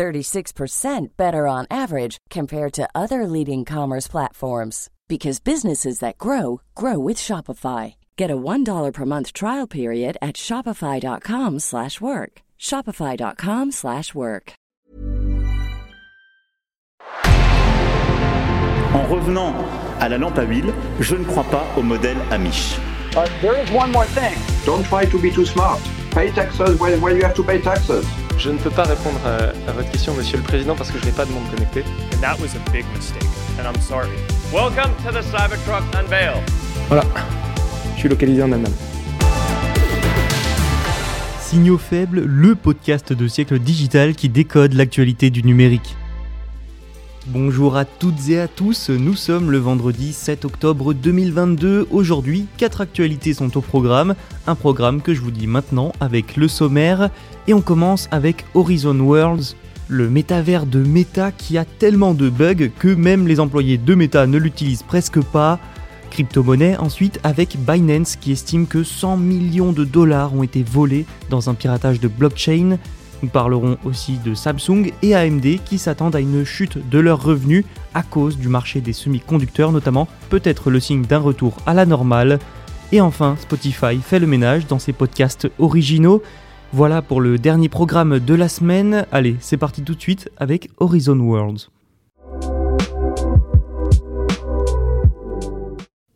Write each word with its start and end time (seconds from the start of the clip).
36% 0.00 1.08
better 1.18 1.46
on 1.46 1.66
average 1.70 2.16
compared 2.30 2.72
to 2.72 2.88
other 2.94 3.26
leading 3.26 3.66
commerce 3.66 4.08
platforms 4.08 4.88
because 5.08 5.40
businesses 5.40 5.98
that 5.98 6.16
grow 6.16 6.62
grow 6.74 6.98
with 6.98 7.18
Shopify. 7.18 7.96
Get 8.16 8.30
a 8.30 8.36
$1 8.36 8.92
per 8.94 9.04
month 9.04 9.34
trial 9.34 9.66
period 9.66 10.16
at 10.22 10.36
shopify.com/work. 10.36 12.32
shopify.com/work. 12.58 14.52
En 18.98 19.04
revenant 19.14 19.54
à 20.00 20.08
la 20.08 20.16
lampe 20.16 20.38
à 20.38 20.44
huile, 20.44 20.72
je 21.00 21.16
ne 21.16 21.24
crois 21.24 21.48
pas 21.50 21.66
au 21.76 21.82
modèle 21.82 22.20
Amish. 22.30 22.78
Uh, 23.16 23.28
there 23.42 23.56
is 23.62 23.70
one 23.70 23.92
more 23.92 24.06
thing. 24.06 24.36
Don't 24.64 24.84
try 24.84 25.04
to 25.04 25.18
be 25.18 25.30
too 25.30 25.44
smart. 25.44 25.80
Pay 26.14 26.32
taxes 26.32 26.76
when, 26.80 27.00
when 27.00 27.16
you 27.16 27.22
have 27.22 27.34
to 27.34 27.44
pay 27.44 27.60
taxes. 27.60 28.04
Je 28.36 28.50
ne 28.50 28.58
peux 28.58 28.70
pas 28.70 28.82
répondre 28.82 29.20
à, 29.24 29.70
à, 29.70 29.72
votre 29.72 29.90
question, 29.92 30.12
Monsieur 30.14 30.38
le 30.38 30.42
Président, 30.42 30.74
parce 30.74 30.90
que 30.90 30.98
je 30.98 31.04
n'ai 31.04 31.12
pas 31.12 31.24
de 31.24 31.30
monde 31.30 31.48
connecté. 31.54 31.84
And 32.12 32.20
that 32.20 32.36
was 32.40 32.56
a 32.56 32.70
big 32.72 32.84
mistake, 32.96 33.22
and 33.58 33.64
I'm 33.64 33.80
sorry. 33.80 34.08
Welcome 34.52 34.92
to 35.04 35.12
the 35.12 35.22
Cybertruck 35.22 35.84
Unveil. 35.94 36.42
Voilà, 36.88 37.04
je 37.94 38.00
suis 38.00 38.08
localisé 38.08 38.42
en 38.42 38.50
Allemagne. 38.50 38.72
Signaux 41.40 41.78
faibles, 41.78 42.24
le 42.24 42.56
podcast 42.56 43.12
de 43.12 43.28
siècle 43.28 43.60
digital 43.60 44.14
qui 44.14 44.28
décode 44.28 44.72
l'actualité 44.72 45.30
du 45.30 45.44
numérique. 45.44 45.96
Bonjour 47.26 47.76
à 47.76 47.84
toutes 47.84 48.30
et 48.30 48.40
à 48.40 48.48
tous, 48.48 48.88
nous 48.88 49.14
sommes 49.14 49.50
le 49.50 49.58
vendredi 49.58 50.14
7 50.14 50.46
octobre 50.46 50.94
2022. 50.94 51.86
Aujourd'hui, 51.90 52.46
quatre 52.56 52.80
actualités 52.80 53.34
sont 53.34 53.54
au 53.58 53.60
programme, 53.60 54.14
un 54.46 54.54
programme 54.54 55.02
que 55.02 55.12
je 55.12 55.20
vous 55.20 55.30
dis 55.30 55.46
maintenant 55.46 55.92
avec 56.00 56.36
le 56.36 56.48
sommaire, 56.48 57.10
et 57.46 57.52
on 57.52 57.60
commence 57.60 58.08
avec 58.10 58.46
Horizon 58.54 58.98
Worlds, 58.98 59.54
le 59.88 60.08
métavers 60.08 60.64
de 60.64 60.78
Meta 60.78 61.30
qui 61.30 61.58
a 61.58 61.66
tellement 61.66 62.14
de 62.14 62.30
bugs 62.30 62.70
que 62.78 62.88
même 62.88 63.28
les 63.28 63.38
employés 63.38 63.76
de 63.76 63.94
Meta 63.94 64.26
ne 64.26 64.38
l'utilisent 64.38 64.82
presque 64.82 65.20
pas. 65.20 65.60
Crypto-monnaie 66.10 66.78
ensuite 66.78 67.20
avec 67.22 67.58
Binance 67.58 68.16
qui 68.16 68.32
estime 68.32 68.66
que 68.66 68.82
100 68.82 69.18
millions 69.18 69.72
de 69.72 69.84
dollars 69.84 70.34
ont 70.34 70.42
été 70.42 70.62
volés 70.62 71.04
dans 71.28 71.50
un 71.50 71.54
piratage 71.54 72.00
de 72.00 72.08
blockchain. 72.08 72.78
Nous 73.22 73.28
parlerons 73.28 73.76
aussi 73.84 74.18
de 74.18 74.34
Samsung 74.34 74.92
et 75.02 75.14
AMD 75.14 75.62
qui 75.64 75.78
s'attendent 75.78 76.16
à 76.16 76.20
une 76.20 76.44
chute 76.44 76.88
de 76.88 76.98
leurs 76.98 77.22
revenus 77.22 77.64
à 77.92 78.02
cause 78.02 78.38
du 78.38 78.48
marché 78.48 78.80
des 78.80 78.94
semi-conducteurs 78.94 79.72
notamment, 79.72 80.08
peut-être 80.30 80.70
le 80.70 80.80
signe 80.80 81.02
d'un 81.02 81.18
retour 81.18 81.56
à 81.66 81.74
la 81.74 81.84
normale. 81.84 82.38
Et 82.92 83.00
enfin, 83.00 83.36
Spotify 83.40 83.98
fait 84.02 84.18
le 84.18 84.26
ménage 84.26 84.66
dans 84.66 84.78
ses 84.78 84.92
podcasts 84.92 85.48
originaux. 85.58 86.22
Voilà 86.72 87.02
pour 87.02 87.20
le 87.20 87.36
dernier 87.36 87.68
programme 87.68 88.20
de 88.20 88.34
la 88.34 88.48
semaine. 88.48 89.06
Allez, 89.12 89.36
c'est 89.40 89.56
parti 89.56 89.82
tout 89.82 89.94
de 89.94 90.00
suite 90.00 90.30
avec 90.38 90.70
Horizon 90.78 91.18
Worlds. 91.18 91.68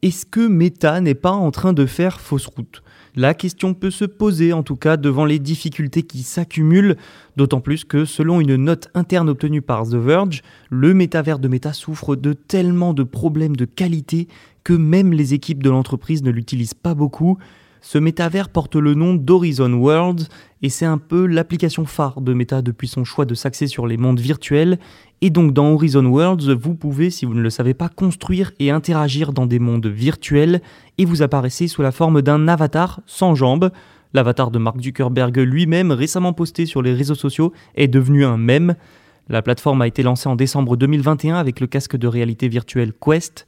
Est-ce 0.02 0.26
que 0.26 0.46
Meta 0.46 1.00
n'est 1.00 1.14
pas 1.14 1.32
en 1.32 1.50
train 1.50 1.72
de 1.72 1.86
faire 1.86 2.20
fausse 2.20 2.46
route? 2.46 2.82
La 3.16 3.34
question 3.34 3.74
peut 3.74 3.90
se 3.90 4.04
poser 4.04 4.52
en 4.52 4.62
tout 4.62 4.76
cas 4.76 4.96
devant 4.96 5.24
les 5.24 5.38
difficultés 5.38 6.02
qui 6.02 6.22
s'accumulent, 6.22 6.96
d'autant 7.36 7.60
plus 7.60 7.84
que 7.84 8.04
selon 8.04 8.40
une 8.40 8.56
note 8.56 8.88
interne 8.94 9.28
obtenue 9.28 9.62
par 9.62 9.84
The 9.84 9.94
Verge, 9.94 10.42
le 10.70 10.94
métavers 10.94 11.38
de 11.38 11.48
Meta 11.48 11.72
souffre 11.72 12.16
de 12.16 12.32
tellement 12.32 12.92
de 12.92 13.02
problèmes 13.02 13.56
de 13.56 13.64
qualité 13.64 14.28
que 14.64 14.72
même 14.72 15.12
les 15.12 15.34
équipes 15.34 15.62
de 15.62 15.70
l'entreprise 15.70 16.22
ne 16.22 16.30
l'utilisent 16.30 16.74
pas 16.74 16.94
beaucoup. 16.94 17.38
Ce 17.86 17.98
métavers 17.98 18.48
porte 18.48 18.76
le 18.76 18.94
nom 18.94 19.12
d'Horizon 19.12 19.74
Worlds 19.74 20.28
et 20.62 20.70
c'est 20.70 20.86
un 20.86 20.96
peu 20.96 21.26
l'application 21.26 21.84
phare 21.84 22.22
de 22.22 22.32
Meta 22.32 22.62
depuis 22.62 22.88
son 22.88 23.04
choix 23.04 23.26
de 23.26 23.34
s'axer 23.34 23.66
sur 23.66 23.86
les 23.86 23.98
mondes 23.98 24.20
virtuels. 24.20 24.78
Et 25.20 25.28
donc 25.28 25.52
dans 25.52 25.68
Horizon 25.68 26.06
Worlds, 26.06 26.54
vous 26.54 26.74
pouvez, 26.74 27.10
si 27.10 27.26
vous 27.26 27.34
ne 27.34 27.42
le 27.42 27.50
savez 27.50 27.74
pas, 27.74 27.90
construire 27.90 28.52
et 28.58 28.70
interagir 28.70 29.34
dans 29.34 29.44
des 29.44 29.58
mondes 29.58 29.86
virtuels 29.86 30.62
et 30.96 31.04
vous 31.04 31.20
apparaissez 31.20 31.68
sous 31.68 31.82
la 31.82 31.92
forme 31.92 32.22
d'un 32.22 32.48
avatar 32.48 33.02
sans 33.04 33.34
jambes. 33.34 33.70
L'avatar 34.14 34.50
de 34.50 34.58
Mark 34.58 34.80
Zuckerberg 34.80 35.36
lui-même, 35.36 35.92
récemment 35.92 36.32
posté 36.32 36.64
sur 36.64 36.80
les 36.80 36.94
réseaux 36.94 37.14
sociaux, 37.14 37.52
est 37.74 37.86
devenu 37.86 38.24
un 38.24 38.38
mème. 38.38 38.76
La 39.28 39.42
plateforme 39.42 39.82
a 39.82 39.86
été 39.86 40.02
lancée 40.02 40.30
en 40.30 40.36
décembre 40.36 40.78
2021 40.78 41.36
avec 41.36 41.60
le 41.60 41.66
casque 41.66 41.98
de 41.98 42.06
réalité 42.06 42.48
virtuelle 42.48 42.94
Quest. 42.98 43.46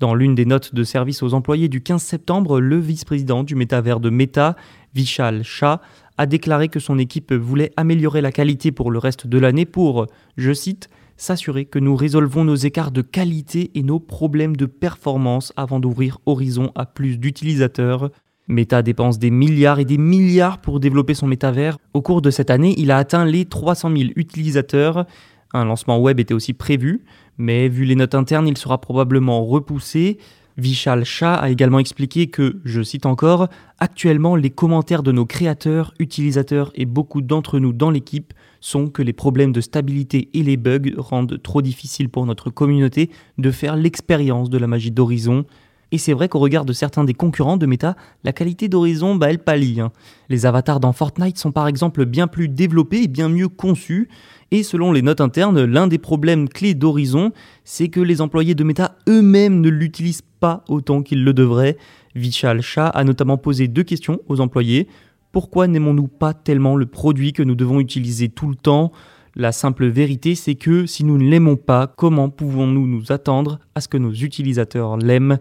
Dans 0.00 0.14
l'une 0.14 0.34
des 0.34 0.46
notes 0.46 0.74
de 0.74 0.84
service 0.84 1.22
aux 1.22 1.34
employés 1.34 1.68
du 1.68 1.80
15 1.80 2.02
septembre, 2.02 2.60
le 2.60 2.78
vice-président 2.78 3.44
du 3.44 3.54
métavers 3.54 4.00
de 4.00 4.10
Meta, 4.10 4.56
Vishal 4.94 5.44
Shah, 5.44 5.80
a 6.18 6.26
déclaré 6.26 6.68
que 6.68 6.80
son 6.80 6.98
équipe 6.98 7.32
voulait 7.32 7.72
améliorer 7.76 8.20
la 8.20 8.32
qualité 8.32 8.72
pour 8.72 8.90
le 8.90 8.98
reste 8.98 9.26
de 9.26 9.38
l'année 9.38 9.64
pour, 9.64 10.06
je 10.36 10.52
cite, 10.52 10.88
s'assurer 11.16 11.66
que 11.66 11.78
nous 11.78 11.94
résolvons 11.94 12.44
nos 12.44 12.56
écarts 12.56 12.90
de 12.90 13.02
qualité 13.02 13.70
et 13.74 13.82
nos 13.82 14.00
problèmes 14.00 14.56
de 14.56 14.66
performance 14.66 15.52
avant 15.56 15.78
d'ouvrir 15.78 16.18
Horizon 16.26 16.72
à 16.74 16.84
plus 16.84 17.18
d'utilisateurs. 17.18 18.10
Meta 18.48 18.82
dépense 18.82 19.18
des 19.18 19.30
milliards 19.30 19.78
et 19.78 19.84
des 19.84 19.98
milliards 19.98 20.60
pour 20.60 20.80
développer 20.80 21.14
son 21.14 21.28
métavers. 21.28 21.78
Au 21.94 22.02
cours 22.02 22.22
de 22.22 22.30
cette 22.30 22.50
année, 22.50 22.74
il 22.76 22.90
a 22.90 22.96
atteint 22.96 23.24
les 23.24 23.44
300 23.44 23.96
000 23.96 24.10
utilisateurs. 24.16 25.06
Un 25.52 25.64
lancement 25.64 25.98
web 25.98 26.20
était 26.20 26.34
aussi 26.34 26.52
prévu 26.52 27.04
mais 27.38 27.68
vu 27.68 27.84
les 27.84 27.96
notes 27.96 28.14
internes, 28.14 28.46
il 28.46 28.58
sera 28.58 28.80
probablement 28.80 29.44
repoussé. 29.44 30.18
Vishal 30.58 31.04
Shah 31.04 31.34
a 31.34 31.48
également 31.48 31.78
expliqué 31.78 32.26
que, 32.26 32.60
je 32.64 32.82
cite 32.82 33.06
encore, 33.06 33.48
Actuellement, 33.78 34.36
les 34.36 34.50
commentaires 34.50 35.02
de 35.02 35.10
nos 35.10 35.26
créateurs, 35.26 35.94
utilisateurs 35.98 36.70
et 36.74 36.84
beaucoup 36.84 37.22
d'entre 37.22 37.58
nous 37.58 37.72
dans 37.72 37.90
l'équipe 37.90 38.32
sont 38.60 38.88
que 38.88 39.02
les 39.02 39.14
problèmes 39.14 39.50
de 39.50 39.60
stabilité 39.60 40.28
et 40.34 40.42
les 40.42 40.56
bugs 40.56 40.92
rendent 40.96 41.40
trop 41.42 41.62
difficile 41.62 42.08
pour 42.08 42.26
notre 42.26 42.50
communauté 42.50 43.10
de 43.38 43.50
faire 43.50 43.74
l'expérience 43.74 44.50
de 44.50 44.58
la 44.58 44.68
magie 44.68 44.92
d'Horizon. 44.92 45.46
Et 45.92 45.98
c'est 45.98 46.14
vrai 46.14 46.30
qu'au 46.30 46.38
regard 46.38 46.64
de 46.64 46.72
certains 46.72 47.04
des 47.04 47.12
concurrents 47.12 47.58
de 47.58 47.66
Meta, 47.66 47.96
la 48.24 48.32
qualité 48.32 48.68
d'Horizon, 48.68 49.14
bah, 49.14 49.30
elle 49.30 49.38
pâlit. 49.38 49.78
Hein. 49.78 49.92
Les 50.30 50.46
avatars 50.46 50.80
dans 50.80 50.94
Fortnite 50.94 51.36
sont 51.36 51.52
par 51.52 51.68
exemple 51.68 52.06
bien 52.06 52.28
plus 52.28 52.48
développés 52.48 53.02
et 53.02 53.08
bien 53.08 53.28
mieux 53.28 53.48
conçus. 53.48 54.08
Et 54.50 54.62
selon 54.62 54.90
les 54.90 55.02
notes 55.02 55.20
internes, 55.20 55.62
l'un 55.62 55.86
des 55.86 55.98
problèmes 55.98 56.48
clés 56.48 56.72
d'Horizon, 56.72 57.32
c'est 57.64 57.88
que 57.88 58.00
les 58.00 58.22
employés 58.22 58.54
de 58.54 58.64
Meta 58.64 58.96
eux-mêmes 59.06 59.60
ne 59.60 59.68
l'utilisent 59.68 60.24
pas 60.40 60.64
autant 60.66 61.02
qu'ils 61.02 61.24
le 61.24 61.34
devraient. 61.34 61.76
Vishal 62.14 62.62
Shah 62.62 62.88
a 62.88 63.04
notamment 63.04 63.36
posé 63.36 63.68
deux 63.68 63.82
questions 63.82 64.18
aux 64.28 64.40
employés. 64.40 64.88
Pourquoi 65.30 65.66
n'aimons-nous 65.68 66.08
pas 66.08 66.32
tellement 66.32 66.74
le 66.74 66.86
produit 66.86 67.34
que 67.34 67.42
nous 67.42 67.54
devons 67.54 67.80
utiliser 67.80 68.30
tout 68.30 68.48
le 68.48 68.54
temps? 68.54 68.92
La 69.34 69.52
simple 69.52 69.86
vérité, 69.86 70.34
c'est 70.36 70.54
que 70.54 70.86
si 70.86 71.04
nous 71.04 71.18
ne 71.18 71.28
l'aimons 71.28 71.56
pas, 71.56 71.86
comment 71.86 72.30
pouvons-nous 72.30 72.86
nous 72.86 73.12
attendre 73.12 73.58
à 73.74 73.82
ce 73.82 73.88
que 73.88 73.98
nos 73.98 74.12
utilisateurs 74.12 74.96
l'aiment? 74.96 75.38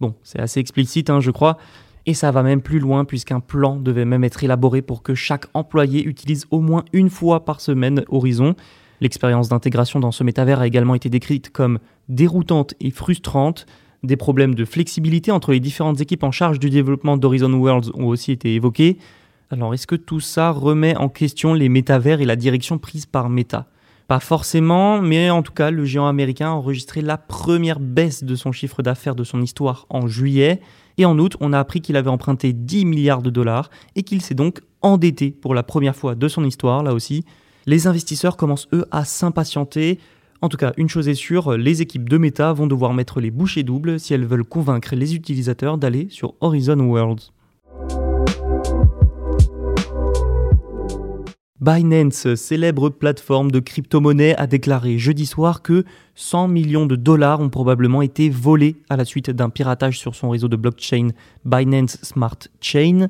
Bon, 0.00 0.14
c'est 0.22 0.40
assez 0.40 0.60
explicite, 0.60 1.10
hein, 1.10 1.20
je 1.20 1.30
crois. 1.30 1.58
Et 2.06 2.14
ça 2.14 2.30
va 2.30 2.42
même 2.42 2.62
plus 2.62 2.78
loin 2.78 3.04
puisqu'un 3.04 3.40
plan 3.40 3.76
devait 3.76 4.04
même 4.04 4.22
être 4.22 4.44
élaboré 4.44 4.80
pour 4.80 5.02
que 5.02 5.14
chaque 5.14 5.46
employé 5.54 6.04
utilise 6.04 6.46
au 6.50 6.60
moins 6.60 6.84
une 6.92 7.10
fois 7.10 7.44
par 7.44 7.60
semaine 7.60 8.04
Horizon. 8.08 8.54
L'expérience 9.00 9.48
d'intégration 9.48 9.98
dans 9.98 10.12
ce 10.12 10.22
métavers 10.22 10.60
a 10.60 10.66
également 10.66 10.94
été 10.94 11.10
décrite 11.10 11.50
comme 11.50 11.80
déroutante 12.08 12.74
et 12.80 12.90
frustrante. 12.90 13.66
Des 14.04 14.16
problèmes 14.16 14.54
de 14.54 14.64
flexibilité 14.64 15.32
entre 15.32 15.52
les 15.52 15.58
différentes 15.58 16.00
équipes 16.00 16.22
en 16.22 16.30
charge 16.30 16.60
du 16.60 16.70
développement 16.70 17.16
d'Horizon 17.16 17.52
Worlds 17.52 17.90
ont 17.94 18.06
aussi 18.06 18.30
été 18.30 18.54
évoqués. 18.54 18.98
Alors 19.50 19.74
est-ce 19.74 19.86
que 19.86 19.96
tout 19.96 20.20
ça 20.20 20.50
remet 20.50 20.96
en 20.96 21.08
question 21.08 21.54
les 21.54 21.68
métavers 21.68 22.20
et 22.20 22.24
la 22.24 22.36
direction 22.36 22.78
prise 22.78 23.06
par 23.06 23.28
Meta? 23.28 23.66
Pas 24.08 24.20
forcément, 24.20 25.02
mais 25.02 25.30
en 25.30 25.42
tout 25.42 25.52
cas 25.52 25.72
le 25.72 25.84
géant 25.84 26.06
américain 26.06 26.48
a 26.48 26.54
enregistré 26.54 27.00
la 27.00 27.18
première 27.18 27.80
baisse 27.80 28.22
de 28.22 28.36
son 28.36 28.52
chiffre 28.52 28.80
d'affaires 28.82 29.16
de 29.16 29.24
son 29.24 29.42
histoire 29.42 29.86
en 29.90 30.06
juillet. 30.06 30.60
Et 30.96 31.04
en 31.04 31.18
août, 31.18 31.36
on 31.40 31.52
a 31.52 31.58
appris 31.58 31.80
qu'il 31.80 31.96
avait 31.96 32.08
emprunté 32.08 32.52
10 32.52 32.84
milliards 32.84 33.22
de 33.22 33.30
dollars 33.30 33.68
et 33.96 34.04
qu'il 34.04 34.22
s'est 34.22 34.34
donc 34.34 34.60
endetté 34.80 35.32
pour 35.32 35.54
la 35.54 35.64
première 35.64 35.96
fois 35.96 36.14
de 36.14 36.28
son 36.28 36.44
histoire, 36.44 36.84
là 36.84 36.94
aussi. 36.94 37.24
Les 37.66 37.88
investisseurs 37.88 38.36
commencent 38.36 38.68
eux 38.72 38.86
à 38.92 39.04
s'impatienter. 39.04 39.98
En 40.40 40.48
tout 40.48 40.56
cas, 40.56 40.72
une 40.76 40.88
chose 40.88 41.08
est 41.08 41.14
sûre, 41.14 41.56
les 41.56 41.82
équipes 41.82 42.08
de 42.08 42.16
Meta 42.16 42.52
vont 42.52 42.68
devoir 42.68 42.94
mettre 42.94 43.20
les 43.20 43.32
bouchées 43.32 43.64
doubles 43.64 43.98
si 43.98 44.14
elles 44.14 44.24
veulent 44.24 44.44
convaincre 44.44 44.94
les 44.94 45.16
utilisateurs 45.16 45.78
d'aller 45.78 46.06
sur 46.10 46.34
Horizon 46.40 46.78
Worlds. 46.78 47.32
Binance, 51.62 52.34
célèbre 52.34 52.90
plateforme 52.90 53.50
de 53.50 53.60
crypto-monnaie, 53.60 54.36
a 54.36 54.46
déclaré 54.46 54.98
jeudi 54.98 55.24
soir 55.24 55.62
que 55.62 55.84
100 56.14 56.48
millions 56.48 56.84
de 56.84 56.96
dollars 56.96 57.40
ont 57.40 57.48
probablement 57.48 58.02
été 58.02 58.28
volés 58.28 58.76
à 58.90 58.96
la 58.96 59.06
suite 59.06 59.30
d'un 59.30 59.48
piratage 59.48 59.98
sur 59.98 60.14
son 60.14 60.28
réseau 60.28 60.48
de 60.48 60.56
blockchain 60.56 61.08
Binance 61.46 61.96
Smart 62.02 62.36
Chain. 62.60 63.08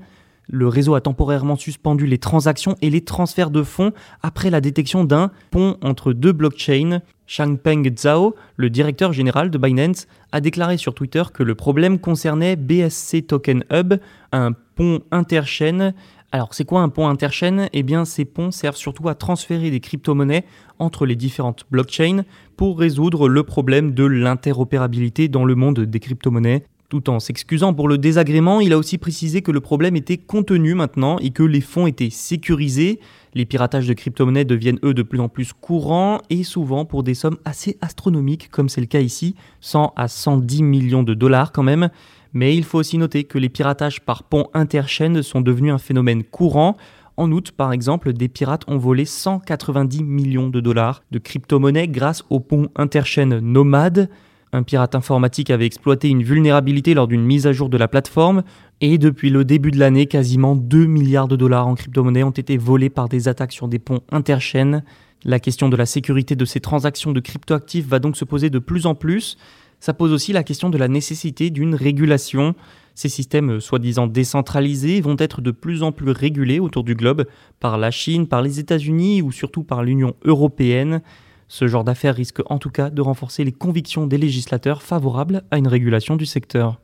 Le 0.48 0.68
réseau 0.68 0.94
a 0.94 1.00
temporairement 1.00 1.56
suspendu 1.56 2.06
les 2.06 2.18
transactions 2.18 2.76
et 2.82 2.90
les 2.90 3.00
transferts 3.00 3.50
de 3.50 3.64
fonds 3.64 3.92
après 4.22 4.50
la 4.50 4.60
détection 4.60 5.02
d'un 5.02 5.32
pont 5.50 5.76
entre 5.82 6.12
deux 6.12 6.32
blockchains. 6.32 7.00
Changpeng 7.26 7.92
Zhao, 7.98 8.36
le 8.54 8.70
directeur 8.70 9.12
général 9.12 9.50
de 9.50 9.58
Binance, 9.58 10.06
a 10.30 10.40
déclaré 10.40 10.76
sur 10.76 10.94
Twitter 10.94 11.24
que 11.34 11.42
le 11.42 11.56
problème 11.56 11.98
concernait 11.98 12.54
BSC 12.54 13.26
Token 13.26 13.64
Hub, 13.72 13.94
un 14.30 14.52
pont 14.76 15.00
interchaîne 15.10 15.94
alors, 16.32 16.54
c'est 16.54 16.64
quoi 16.64 16.82
un 16.82 16.88
pont 16.88 17.08
interchaîne? 17.08 17.68
Eh 17.72 17.82
bien, 17.82 18.04
ces 18.04 18.24
ponts 18.24 18.50
servent 18.50 18.76
surtout 18.76 19.08
à 19.08 19.14
transférer 19.14 19.70
des 19.70 19.80
crypto-monnaies 19.80 20.44
entre 20.78 21.06
les 21.06 21.16
différentes 21.16 21.64
blockchains 21.70 22.24
pour 22.56 22.78
résoudre 22.78 23.28
le 23.28 23.42
problème 23.42 23.94
de 23.94 24.04
l'interopérabilité 24.04 25.28
dans 25.28 25.44
le 25.44 25.54
monde 25.54 25.80
des 25.80 26.00
crypto-monnaies. 26.00 26.64
Tout 26.88 27.10
en 27.10 27.18
s'excusant 27.18 27.74
pour 27.74 27.88
le 27.88 27.98
désagrément, 27.98 28.60
il 28.60 28.72
a 28.72 28.78
aussi 28.78 28.96
précisé 28.96 29.42
que 29.42 29.50
le 29.50 29.60
problème 29.60 29.96
était 29.96 30.18
contenu 30.18 30.74
maintenant 30.74 31.18
et 31.18 31.30
que 31.30 31.42
les 31.42 31.60
fonds 31.60 31.88
étaient 31.88 32.10
sécurisés. 32.10 33.00
Les 33.34 33.44
piratages 33.44 33.88
de 33.88 33.92
crypto-monnaies 33.92 34.44
deviennent 34.44 34.78
eux 34.84 34.94
de 34.94 35.02
plus 35.02 35.18
en 35.18 35.28
plus 35.28 35.52
courants 35.52 36.20
et 36.30 36.44
souvent 36.44 36.84
pour 36.84 37.02
des 37.02 37.14
sommes 37.14 37.38
assez 37.44 37.76
astronomiques 37.80 38.50
comme 38.50 38.68
c'est 38.68 38.80
le 38.80 38.86
cas 38.86 39.00
ici, 39.00 39.34
100 39.62 39.94
à 39.96 40.06
110 40.06 40.62
millions 40.62 41.02
de 41.02 41.14
dollars 41.14 41.50
quand 41.50 41.64
même. 41.64 41.90
Mais 42.32 42.56
il 42.56 42.64
faut 42.64 42.78
aussi 42.78 42.98
noter 42.98 43.24
que 43.24 43.38
les 43.38 43.48
piratages 43.48 44.00
par 44.00 44.24
pont 44.24 44.46
interchaîne 44.54 45.22
sont 45.22 45.40
devenus 45.40 45.72
un 45.72 45.78
phénomène 45.78 46.24
courant. 46.24 46.76
En 47.16 47.32
août, 47.32 47.52
par 47.56 47.72
exemple, 47.72 48.12
des 48.12 48.28
pirates 48.28 48.64
ont 48.68 48.78
volé 48.78 49.04
190 49.04 50.02
millions 50.02 50.48
de 50.48 50.60
dollars 50.60 51.02
de 51.10 51.18
crypto-monnaies 51.18 51.88
grâce 51.88 52.24
au 52.28 52.40
pont 52.40 52.68
interchaîne 52.76 53.38
Nomad. 53.38 54.10
Un 54.52 54.62
pirate 54.62 54.94
informatique 54.94 55.50
avait 55.50 55.66
exploité 55.66 56.08
une 56.08 56.22
vulnérabilité 56.22 56.94
lors 56.94 57.08
d'une 57.08 57.24
mise 57.24 57.46
à 57.46 57.52
jour 57.52 57.68
de 57.68 57.76
la 57.76 57.88
plateforme 57.88 58.42
et 58.80 58.98
depuis 58.98 59.30
le 59.30 59.44
début 59.44 59.70
de 59.70 59.78
l'année, 59.78 60.06
quasiment 60.06 60.54
2 60.54 60.86
milliards 60.86 61.28
de 61.28 61.36
dollars 61.36 61.66
en 61.66 61.74
crypto-monnaies 61.74 62.22
ont 62.22 62.30
été 62.30 62.58
volés 62.58 62.90
par 62.90 63.08
des 63.08 63.28
attaques 63.28 63.52
sur 63.52 63.68
des 63.68 63.78
ponts 63.78 64.00
interchaînes. 64.10 64.84
La 65.24 65.40
question 65.40 65.68
de 65.68 65.76
la 65.76 65.86
sécurité 65.86 66.36
de 66.36 66.44
ces 66.44 66.60
transactions 66.60 67.12
de 67.12 67.20
cryptoactifs 67.20 67.86
va 67.86 67.98
donc 67.98 68.16
se 68.16 68.24
poser 68.24 68.50
de 68.50 68.58
plus 68.58 68.86
en 68.86 68.94
plus 68.94 69.38
ça 69.80 69.94
pose 69.94 70.12
aussi 70.12 70.32
la 70.32 70.42
question 70.42 70.70
de 70.70 70.78
la 70.78 70.88
nécessité 70.88 71.50
d'une 71.50 71.74
régulation. 71.74 72.54
Ces 72.94 73.08
systèmes 73.08 73.56
euh, 73.56 73.60
soi-disant 73.60 74.06
décentralisés 74.06 75.00
vont 75.00 75.16
être 75.18 75.40
de 75.40 75.50
plus 75.50 75.82
en 75.82 75.92
plus 75.92 76.10
régulés 76.10 76.60
autour 76.60 76.82
du 76.82 76.94
globe 76.94 77.26
par 77.60 77.76
la 77.78 77.90
Chine, 77.90 78.26
par 78.26 78.42
les 78.42 78.58
États-Unis 78.58 79.22
ou 79.22 79.32
surtout 79.32 79.64
par 79.64 79.82
l'Union 79.82 80.14
européenne. 80.24 81.02
Ce 81.48 81.68
genre 81.68 81.84
d'affaires 81.84 82.14
risque 82.14 82.40
en 82.46 82.58
tout 82.58 82.70
cas 82.70 82.90
de 82.90 83.02
renforcer 83.02 83.44
les 83.44 83.52
convictions 83.52 84.06
des 84.06 84.18
législateurs 84.18 84.82
favorables 84.82 85.44
à 85.50 85.58
une 85.58 85.68
régulation 85.68 86.16
du 86.16 86.26
secteur. 86.26 86.80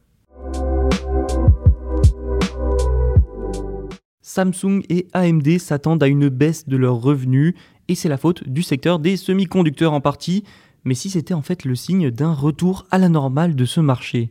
Samsung 4.20 4.82
et 4.88 5.08
AMD 5.12 5.58
s'attendent 5.58 6.02
à 6.02 6.06
une 6.06 6.28
baisse 6.28 6.68
de 6.68 6.76
leurs 6.76 7.00
revenus 7.00 7.54
et 7.88 7.94
c'est 7.94 8.08
la 8.08 8.16
faute 8.16 8.48
du 8.48 8.62
secteur 8.62 8.98
des 8.98 9.16
semi-conducteurs 9.16 9.92
en 9.92 10.00
partie 10.00 10.44
mais 10.84 10.94
si 10.94 11.10
c'était 11.10 11.34
en 11.34 11.42
fait 11.42 11.64
le 11.64 11.74
signe 11.74 12.10
d'un 12.10 12.32
retour 12.32 12.86
à 12.90 12.98
la 12.98 13.08
normale 13.08 13.54
de 13.54 13.64
ce 13.64 13.80
marché. 13.80 14.30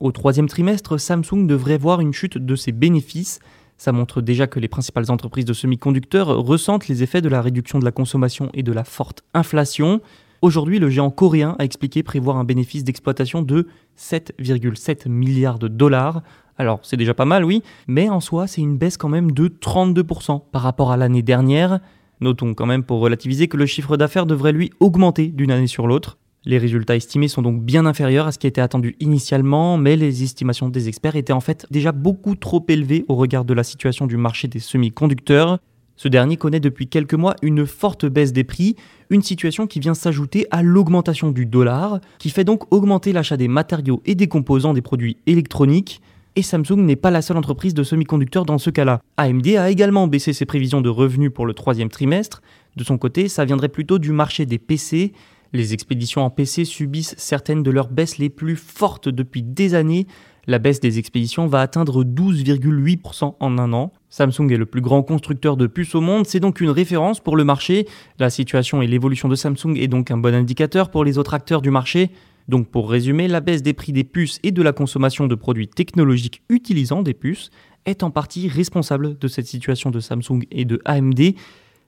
Au 0.00 0.12
troisième 0.12 0.48
trimestre, 0.48 0.98
Samsung 0.98 1.46
devrait 1.46 1.78
voir 1.78 2.00
une 2.00 2.12
chute 2.12 2.38
de 2.38 2.56
ses 2.56 2.72
bénéfices. 2.72 3.40
Ça 3.76 3.92
montre 3.92 4.20
déjà 4.20 4.46
que 4.46 4.60
les 4.60 4.68
principales 4.68 5.10
entreprises 5.10 5.44
de 5.44 5.52
semi-conducteurs 5.52 6.28
ressentent 6.28 6.88
les 6.88 7.02
effets 7.02 7.20
de 7.20 7.28
la 7.28 7.42
réduction 7.42 7.78
de 7.78 7.84
la 7.84 7.92
consommation 7.92 8.50
et 8.54 8.62
de 8.62 8.72
la 8.72 8.84
forte 8.84 9.22
inflation. 9.34 10.00
Aujourd'hui, 10.40 10.78
le 10.78 10.88
géant 10.88 11.10
coréen 11.10 11.56
a 11.58 11.64
expliqué 11.64 12.04
prévoir 12.04 12.36
un 12.36 12.44
bénéfice 12.44 12.84
d'exploitation 12.84 13.42
de 13.42 13.66
7,7 13.98 15.08
milliards 15.08 15.58
de 15.58 15.66
dollars. 15.66 16.22
Alors, 16.58 16.80
c'est 16.82 16.96
déjà 16.96 17.14
pas 17.14 17.24
mal, 17.24 17.44
oui, 17.44 17.62
mais 17.88 18.08
en 18.08 18.20
soi, 18.20 18.46
c'est 18.46 18.60
une 18.60 18.78
baisse 18.78 18.96
quand 18.96 19.08
même 19.08 19.32
de 19.32 19.48
32% 19.48 20.42
par 20.52 20.62
rapport 20.62 20.92
à 20.92 20.96
l'année 20.96 21.22
dernière. 21.22 21.80
Notons 22.20 22.54
quand 22.54 22.66
même 22.66 22.82
pour 22.82 23.00
relativiser 23.00 23.48
que 23.48 23.56
le 23.56 23.66
chiffre 23.66 23.96
d'affaires 23.96 24.26
devrait 24.26 24.52
lui 24.52 24.70
augmenter 24.80 25.28
d'une 25.28 25.50
année 25.50 25.66
sur 25.66 25.86
l'autre. 25.86 26.18
Les 26.44 26.58
résultats 26.58 26.96
estimés 26.96 27.28
sont 27.28 27.42
donc 27.42 27.62
bien 27.62 27.84
inférieurs 27.84 28.26
à 28.26 28.32
ce 28.32 28.38
qui 28.38 28.46
était 28.46 28.60
attendu 28.60 28.96
initialement, 29.00 29.76
mais 29.76 29.96
les 29.96 30.22
estimations 30.22 30.68
des 30.68 30.88
experts 30.88 31.16
étaient 31.16 31.32
en 31.32 31.40
fait 31.40 31.66
déjà 31.70 31.92
beaucoup 31.92 32.36
trop 32.36 32.64
élevées 32.68 33.04
au 33.08 33.16
regard 33.16 33.44
de 33.44 33.54
la 33.54 33.64
situation 33.64 34.06
du 34.06 34.16
marché 34.16 34.48
des 34.48 34.60
semi-conducteurs. 34.60 35.58
Ce 35.96 36.06
dernier 36.06 36.36
connaît 36.36 36.60
depuis 36.60 36.86
quelques 36.86 37.14
mois 37.14 37.34
une 37.42 37.66
forte 37.66 38.06
baisse 38.06 38.32
des 38.32 38.44
prix, 38.44 38.76
une 39.10 39.22
situation 39.22 39.66
qui 39.66 39.80
vient 39.80 39.94
s'ajouter 39.94 40.46
à 40.52 40.62
l'augmentation 40.62 41.32
du 41.32 41.44
dollar, 41.44 41.98
qui 42.20 42.30
fait 42.30 42.44
donc 42.44 42.72
augmenter 42.72 43.12
l'achat 43.12 43.36
des 43.36 43.48
matériaux 43.48 44.00
et 44.06 44.14
des 44.14 44.28
composants 44.28 44.74
des 44.74 44.80
produits 44.80 45.16
électroniques. 45.26 46.00
Et 46.36 46.42
Samsung 46.42 46.76
n'est 46.76 46.96
pas 46.96 47.10
la 47.10 47.22
seule 47.22 47.36
entreprise 47.36 47.74
de 47.74 47.82
semi-conducteurs 47.82 48.44
dans 48.44 48.58
ce 48.58 48.70
cas-là. 48.70 49.00
AMD 49.16 49.46
a 49.56 49.70
également 49.70 50.06
baissé 50.06 50.32
ses 50.32 50.46
prévisions 50.46 50.80
de 50.80 50.88
revenus 50.88 51.32
pour 51.32 51.46
le 51.46 51.54
troisième 51.54 51.88
trimestre. 51.88 52.42
De 52.76 52.84
son 52.84 52.98
côté, 52.98 53.28
ça 53.28 53.44
viendrait 53.44 53.68
plutôt 53.68 53.98
du 53.98 54.12
marché 54.12 54.46
des 54.46 54.58
PC. 54.58 55.12
Les 55.52 55.72
expéditions 55.72 56.22
en 56.22 56.30
PC 56.30 56.64
subissent 56.64 57.14
certaines 57.16 57.62
de 57.62 57.70
leurs 57.70 57.88
baisses 57.88 58.18
les 58.18 58.28
plus 58.28 58.56
fortes 58.56 59.08
depuis 59.08 59.42
des 59.42 59.74
années. 59.74 60.06
La 60.46 60.58
baisse 60.58 60.80
des 60.80 60.98
expéditions 60.98 61.46
va 61.46 61.60
atteindre 61.60 62.04
12,8% 62.04 63.34
en 63.38 63.58
un 63.58 63.72
an. 63.72 63.92
Samsung 64.08 64.50
est 64.50 64.56
le 64.56 64.64
plus 64.64 64.80
grand 64.80 65.02
constructeur 65.02 65.56
de 65.56 65.66
puces 65.66 65.94
au 65.94 66.00
monde, 66.00 66.26
c'est 66.26 66.40
donc 66.40 66.60
une 66.60 66.70
référence 66.70 67.20
pour 67.20 67.36
le 67.36 67.44
marché. 67.44 67.86
La 68.18 68.30
situation 68.30 68.80
et 68.80 68.86
l'évolution 68.86 69.28
de 69.28 69.34
Samsung 69.34 69.76
est 69.76 69.88
donc 69.88 70.10
un 70.10 70.16
bon 70.16 70.34
indicateur 70.34 70.90
pour 70.90 71.04
les 71.04 71.18
autres 71.18 71.34
acteurs 71.34 71.60
du 71.60 71.70
marché. 71.70 72.10
Donc 72.48 72.68
pour 72.68 72.90
résumer, 72.90 73.28
la 73.28 73.40
baisse 73.40 73.62
des 73.62 73.74
prix 73.74 73.92
des 73.92 74.04
puces 74.04 74.40
et 74.42 74.50
de 74.50 74.62
la 74.62 74.72
consommation 74.72 75.26
de 75.26 75.34
produits 75.34 75.68
technologiques 75.68 76.42
utilisant 76.48 77.02
des 77.02 77.14
puces 77.14 77.50
est 77.84 78.02
en 78.02 78.10
partie 78.10 78.48
responsable 78.48 79.18
de 79.18 79.28
cette 79.28 79.46
situation 79.46 79.90
de 79.90 80.00
Samsung 80.00 80.44
et 80.50 80.64
de 80.64 80.80
AMD. 80.84 81.34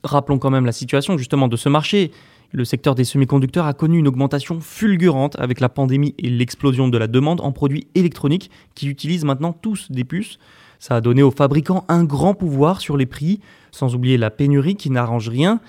Rappelons 0.04 0.38
quand 0.38 0.50
même 0.50 0.66
la 0.66 0.72
situation 0.72 1.18
justement 1.18 1.48
de 1.48 1.56
ce 1.56 1.68
marché. 1.68 2.10
Le 2.52 2.64
secteur 2.64 2.94
des 2.94 3.04
semi-conducteurs 3.04 3.66
a 3.66 3.74
connu 3.74 3.98
une 3.98 4.08
augmentation 4.08 4.60
fulgurante 4.60 5.38
avec 5.38 5.60
la 5.60 5.68
pandémie 5.68 6.14
et 6.18 6.28
l'explosion 6.28 6.88
de 6.88 6.98
la 6.98 7.06
demande 7.06 7.40
en 7.40 7.52
produits 7.52 7.86
électroniques 7.94 8.50
qui 8.74 8.88
utilisent 8.88 9.24
maintenant 9.24 9.52
tous 9.52 9.90
des 9.90 10.04
puces. 10.04 10.38
Ça 10.78 10.96
a 10.96 11.00
donné 11.00 11.22
aux 11.22 11.30
fabricants 11.30 11.84
un 11.88 12.04
grand 12.04 12.34
pouvoir 12.34 12.80
sur 12.80 12.96
les 12.96 13.06
prix, 13.06 13.40
sans 13.70 13.94
oublier 13.94 14.16
la 14.16 14.30
pénurie 14.30 14.74
qui 14.74 14.90
n'arrange 14.90 15.28
rien. 15.28 15.60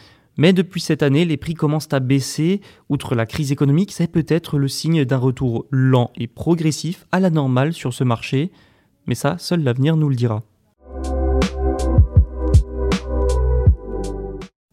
Mais 0.42 0.54
depuis 0.54 0.82
cette 0.82 1.04
année, 1.04 1.24
les 1.24 1.38
prix 1.38 1.54
commencent 1.54 1.94
à 1.94 2.00
baisser. 2.00 2.62
Outre 2.90 3.14
la 3.14 3.28
crise 3.28 3.52
économique, 3.52 3.92
c'est 3.92 4.12
peut-être 4.12 4.58
le 4.58 4.68
signe 4.68 5.06
d'un 5.06 5.20
retour 5.20 5.68
lent 5.70 6.10
et 6.16 6.26
progressif 6.26 7.06
à 7.12 7.20
la 7.20 7.30
normale 7.30 7.74
sur 7.74 7.94
ce 7.94 8.04
marché. 8.04 8.52
Mais 9.06 9.14
ça, 9.14 9.38
seul 9.38 9.62
l'avenir 9.62 9.98
nous 9.98 10.10
le 10.10 10.16
dira. 10.16 10.42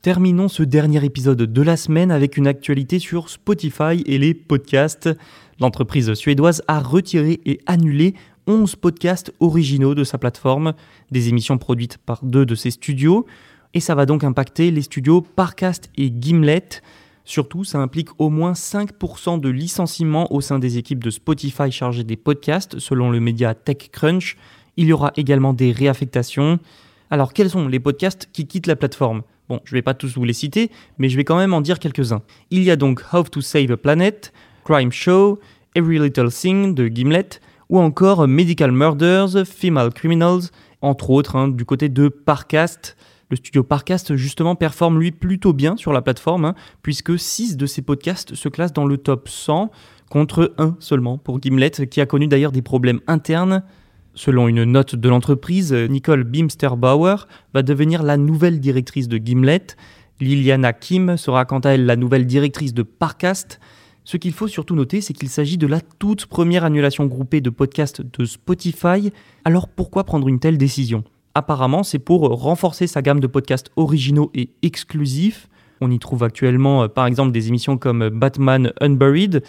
Terminons 0.01 0.49
ce 0.49 0.63
dernier 0.63 1.05
épisode 1.05 1.43
de 1.43 1.63
la 1.63 1.77
semaine 1.77 2.13
avec 2.13 2.39
une 2.39 2.47
actualité 2.47 2.99
sur 2.99 3.29
Spotify 3.29 4.03
et 4.07 4.17
les 4.17 4.33
podcasts. 4.33 5.11
L'entreprise 5.61 6.15
suédoise 6.15 6.63
a 6.67 6.81
retiré 6.81 7.41
et 7.45 7.61
annulé 7.67 8.15
11 8.47 8.75
podcasts 8.77 9.35
originaux 9.39 9.95
de 9.95 10.05
sa 10.05 10.17
plateforme, 10.17 10.73
des 11.11 11.29
émissions 11.29 11.59
produites 11.59 11.99
par 11.99 12.25
deux 12.25 12.47
de 12.47 12.55
ses 12.55 12.71
studios 12.71 13.27
et 13.75 13.81
ça 13.81 13.95
va 13.95 14.07
donc 14.07 14.25
impacter 14.25 14.71
les 14.71 14.83
studios 14.83 15.21
Parcast 15.21 15.91
et 15.97 16.11
Gimlet. 16.11 16.83
Surtout, 17.25 17.65
ça 17.65 17.79
implique 17.79 18.09
au 18.19 18.31
moins 18.31 18.53
5% 18.53 19.39
de 19.39 19.49
licenciements 19.51 20.33
au 20.33 20.41
sein 20.41 20.59
des 20.59 20.79
équipes 20.79 21.05
de 21.05 21.11
Spotify 21.11 21.71
chargées 21.71 22.05
des 22.05 22.17
podcasts, 22.17 22.79
selon 22.79 23.11
le 23.11 23.21
média 23.21 23.55
TechCrunch. 23.55 24.37
Il 24.79 24.87
y 24.87 24.93
aura 24.93 25.13
également 25.17 25.53
des 25.53 25.73
réaffectations. 25.73 26.59
Alors, 27.11 27.33
quels 27.33 27.51
sont 27.51 27.69
les 27.69 27.81
podcasts 27.81 28.31
qui 28.33 28.47
quittent 28.47 28.67
la 28.67 28.77
plateforme? 28.77 29.23
Bon, 29.49 29.61
je 29.65 29.75
ne 29.75 29.79
vais 29.79 29.83
pas 29.83 29.95
tous 29.95 30.15
vous 30.15 30.25
les 30.25 30.33
citer, 30.33 30.71
mais 30.99 31.09
je 31.09 31.17
vais 31.17 31.25
quand 31.25 31.37
même 31.37 31.55
en 31.55 31.61
dire 31.61 31.79
quelques-uns. 31.79 32.23
Il 32.51 32.63
y 32.63 32.71
a 32.71 32.77
donc 32.77 33.03
How 33.13 33.23
to 33.25 33.41
Save 33.41 33.71
a 33.73 33.77
Planet, 33.77 34.33
Crime 34.65 34.93
Show, 34.93 35.39
Every 35.75 35.99
Little 35.99 36.31
Thing 36.31 36.75
de 36.75 36.89
Gimlet, 36.89 37.41
ou 37.69 37.79
encore 37.79 38.27
Medical 38.27 38.73
Murders, 38.73 39.47
Female 39.47 39.93
Criminals, 39.93 40.51
entre 40.81 41.11
autres, 41.11 41.37
hein, 41.37 41.49
du 41.49 41.65
côté 41.65 41.89
de 41.89 42.09
Parcast. 42.09 42.97
Le 43.31 43.37
studio 43.37 43.63
Parcast, 43.63 44.17
justement, 44.17 44.55
performe 44.55 44.99
lui 44.99 45.11
plutôt 45.11 45.53
bien 45.53 45.77
sur 45.77 45.93
la 45.93 46.01
plateforme, 46.01 46.47
hein, 46.47 46.55
puisque 46.81 47.19
6 47.19 47.59
de 47.59 47.67
ses 47.67 47.83
podcasts 47.83 48.35
se 48.35 48.49
classent 48.49 48.73
dans 48.73 48.87
le 48.87 48.97
top 48.97 49.29
100, 49.29 49.71
contre 50.09 50.55
un 50.57 50.77
seulement 50.81 51.19
pour 51.19 51.39
Gimlet, 51.39 51.71
qui 51.71 52.01
a 52.01 52.07
connu 52.07 52.27
d'ailleurs 52.27 52.53
des 52.53 52.63
problèmes 52.63 53.01
internes. 53.07 53.63
Selon 54.15 54.49
une 54.49 54.65
note 54.65 54.97
de 54.97 55.09
l'entreprise, 55.11 55.73
Nicole 55.73 56.25
Bimsterbauer 56.25 57.27
va 57.53 57.63
devenir 57.63 58.03
la 58.03 58.17
nouvelle 58.17 58.61
directrice 58.61 59.09
de 59.09 59.19
Gimlet. 59.19 59.67
Liliana 60.21 60.73
Kim 60.73 61.17
sera 61.17 61.45
quant 61.45 61.61
à 61.61 61.71
elle 61.71 61.85
la 61.85 61.97
nouvelle 61.97 62.27
directrice 62.27 62.73
de 62.73 62.83
Parcast. 62.83 63.61
Ce 64.05 64.17
qu'il 64.17 64.33
faut 64.33 64.49
surtout 64.49 64.75
noter, 64.75 65.03
c'est 65.03 65.13
qu'il 65.13 65.29
s'agit 65.29 65.59
de 65.59 65.67
la 65.67 65.83
toute 65.83 66.25
première 66.25 66.65
annulation 66.65 67.05
groupée 67.05 67.43
de 67.43 67.51
podcasts 67.51 68.01
de 68.01 68.25
Spotify. 68.25 69.13
Alors 69.45 69.69
pourquoi 69.69 70.05
prendre 70.05 70.29
une 70.29 70.41
telle 70.41 70.57
décision? 70.57 71.05
Apparemment, 71.39 71.83
c'est 71.83 71.99
pour 71.99 72.29
renforcer 72.41 72.87
sa 72.87 73.03
gamme 73.03 73.21
de 73.21 73.27
podcasts 73.27 73.71
originaux 73.77 74.31
et 74.35 74.51
exclusifs. 74.63 75.49
On 75.81 75.91
y 75.91 75.99
trouve 75.99 76.25
actuellement, 76.25 76.83
euh, 76.83 76.89
par 76.89 77.07
exemple, 77.07 77.33
des 77.33 77.49
émissions 77.49 77.79
comme 77.79 78.09
Batman 78.11 78.73
Unburied, 78.81 79.43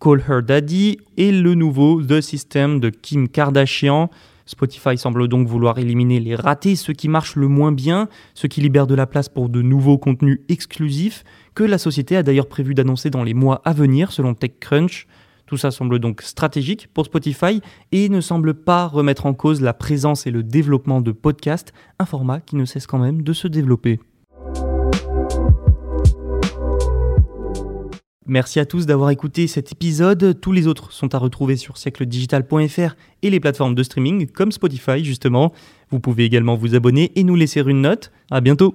Call 0.00 0.22
Her 0.28 0.42
Daddy 0.42 0.98
et 1.16 1.32
le 1.32 1.54
nouveau 1.54 2.02
The 2.02 2.20
System 2.20 2.80
de 2.80 2.90
Kim 2.90 3.28
Kardashian. 3.28 4.10
Spotify 4.46 4.98
semble 4.98 5.28
donc 5.28 5.46
vouloir 5.46 5.78
éliminer 5.78 6.18
les 6.18 6.34
ratés, 6.34 6.76
ceux 6.76 6.92
qui 6.92 7.08
marchent 7.08 7.36
le 7.36 7.48
moins 7.48 7.72
bien, 7.72 8.08
ceux 8.34 8.48
qui 8.48 8.60
libèrent 8.60 8.88
de 8.88 8.94
la 8.94 9.06
place 9.06 9.28
pour 9.28 9.48
de 9.48 9.62
nouveaux 9.62 9.98
contenus 9.98 10.40
exclusifs, 10.48 11.24
que 11.54 11.62
la 11.62 11.78
société 11.78 12.16
a 12.16 12.22
d'ailleurs 12.22 12.48
prévu 12.48 12.74
d'annoncer 12.74 13.10
dans 13.10 13.22
les 13.22 13.34
mois 13.34 13.62
à 13.64 13.72
venir, 13.72 14.10
selon 14.12 14.34
TechCrunch. 14.34 15.06
Tout 15.52 15.58
ça 15.58 15.70
semble 15.70 15.98
donc 15.98 16.22
stratégique 16.22 16.88
pour 16.94 17.04
Spotify 17.04 17.60
et 17.92 18.08
ne 18.08 18.22
semble 18.22 18.54
pas 18.54 18.86
remettre 18.86 19.26
en 19.26 19.34
cause 19.34 19.60
la 19.60 19.74
présence 19.74 20.26
et 20.26 20.30
le 20.30 20.42
développement 20.42 21.02
de 21.02 21.12
podcasts, 21.12 21.74
un 21.98 22.06
format 22.06 22.40
qui 22.40 22.56
ne 22.56 22.64
cesse 22.64 22.86
quand 22.86 22.96
même 22.96 23.20
de 23.20 23.34
se 23.34 23.48
développer. 23.48 24.00
Merci 28.24 28.60
à 28.60 28.64
tous 28.64 28.86
d'avoir 28.86 29.10
écouté 29.10 29.46
cet 29.46 29.72
épisode. 29.72 30.40
Tous 30.40 30.52
les 30.52 30.66
autres 30.66 30.90
sont 30.90 31.14
à 31.14 31.18
retrouver 31.18 31.58
sur 31.58 31.76
siècledigital.fr 31.76 32.94
et 33.20 33.28
les 33.28 33.38
plateformes 33.38 33.74
de 33.74 33.82
streaming 33.82 34.28
comme 34.28 34.52
Spotify 34.52 35.04
justement. 35.04 35.52
Vous 35.90 36.00
pouvez 36.00 36.24
également 36.24 36.56
vous 36.56 36.74
abonner 36.74 37.12
et 37.14 37.24
nous 37.24 37.34
laisser 37.36 37.60
une 37.60 37.82
note. 37.82 38.10
À 38.30 38.40
bientôt. 38.40 38.74